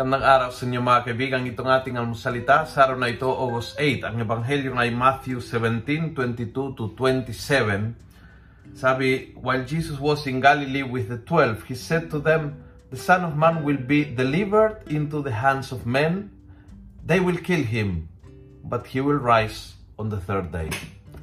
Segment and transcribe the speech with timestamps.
[0.00, 1.44] Magandang araw sa inyo mga kaibigan.
[1.44, 4.08] Itong ating almusalita sa araw na ito, August 8.
[4.08, 8.00] Ang Ebanghelyo ay Matthew 17, 22 to 27.
[8.72, 13.28] Sabi, While Jesus was in Galilee with the twelve, He said to them, The Son
[13.28, 16.32] of Man will be delivered into the hands of men.
[17.04, 18.08] They will kill Him,
[18.64, 20.72] but He will rise on the third day.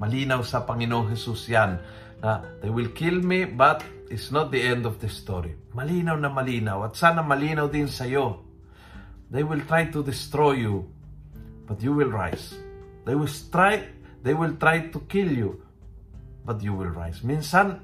[0.00, 1.76] Malinaw sa Panginoong Jesus yan
[2.24, 5.60] na they will kill me, but it's not the end of the story.
[5.76, 6.88] Malinaw na malinaw.
[6.88, 8.48] At sana malinaw din sa iyo
[9.32, 10.84] They will try to destroy you,
[11.64, 12.52] but you will rise.
[13.08, 13.80] They will try
[14.20, 15.56] they will try to kill you,
[16.44, 17.24] but you will rise.
[17.24, 17.80] Minsan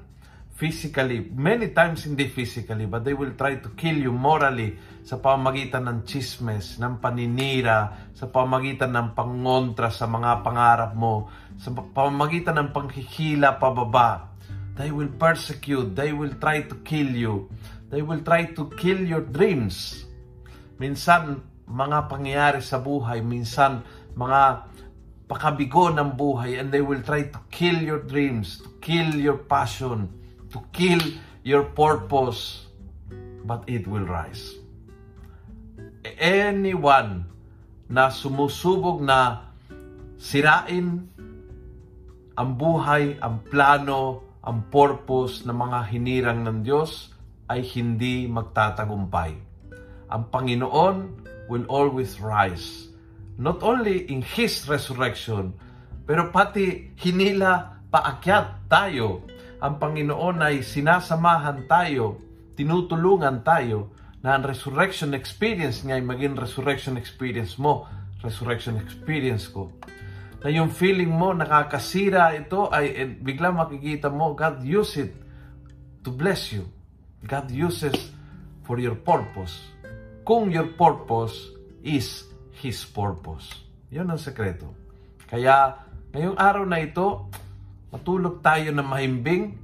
[0.53, 5.89] physically, many times hindi physically, but they will try to kill you morally sa pamamagitan
[5.89, 12.69] ng chismes, ng paninira, sa pamamagitan ng pangontra sa mga pangarap mo, sa pamamagitan ng
[12.69, 14.37] panghihila pababa.
[14.77, 17.49] They will persecute, they will try to kill you.
[17.89, 20.07] They will try to kill your dreams.
[20.79, 23.83] Minsan, mga pangyayari sa buhay, minsan,
[24.15, 24.63] mga
[25.27, 30.07] pakabigo ng buhay, and they will try to kill your dreams, to kill your passion,
[30.47, 31.03] to kill
[31.43, 32.71] your purpose,
[33.43, 34.55] but it will rise.
[36.15, 37.27] Anyone
[37.91, 39.51] na sumusubog na
[40.15, 41.11] sirain
[42.39, 47.11] ang buhay, ang plano, ang purpose ng mga hinirang ng Diyos
[47.51, 49.48] ay hindi magtatagumpay
[50.09, 50.97] ang Panginoon
[51.49, 52.89] will always rise.
[53.39, 55.55] Not only in His resurrection,
[56.03, 59.23] pero pati hinila paakyat tayo.
[59.61, 62.17] Ang Panginoon ay sinasamahan tayo,
[62.57, 63.93] tinutulungan tayo
[64.25, 67.87] na ang resurrection experience niya ay maging resurrection experience mo,
[68.25, 69.71] resurrection experience ko.
[70.39, 75.11] Na yung feeling mo nakakasira ito ay eh, bigla makikita mo God use it
[76.03, 76.67] to bless you.
[77.27, 77.95] God uses
[78.63, 79.78] for your purpose
[80.29, 81.49] kung your purpose
[81.81, 82.29] is
[82.61, 83.49] His purpose.
[83.89, 84.69] Yun ang sekreto.
[85.25, 85.73] Kaya,
[86.13, 87.33] ngayong araw na ito,
[87.89, 89.57] matulog tayo na mahimbing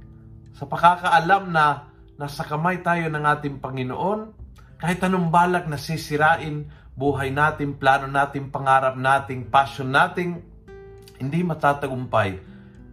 [0.58, 1.86] sa pakakaalam na
[2.18, 4.34] nasa kamay tayo ng ating Panginoon,
[4.82, 6.66] kahit anong balak na sisirain
[6.98, 10.42] buhay natin, plano natin, pangarap natin, passion natin,
[11.22, 12.42] hindi matatagumpay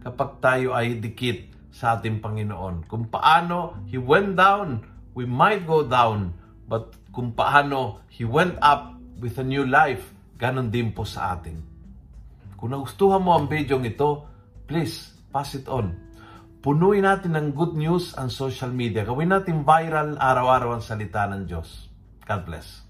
[0.06, 2.86] kapag tayo ay dikit sa ating Panginoon.
[2.86, 4.86] Kung paano He went down,
[5.18, 6.38] we might go down,
[6.70, 11.62] but kung paano He went up with a new life, ganon din po sa atin.
[12.58, 14.26] Kung nagustuhan mo ang video ito,
[14.66, 15.94] please, pass it on.
[16.64, 19.04] Punuin natin ng good news ang social media.
[19.04, 21.92] Gawin natin viral araw-araw ang salita ng Diyos.
[22.24, 22.82] God bless.